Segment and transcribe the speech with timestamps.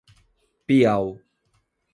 [0.67, 1.21] Piau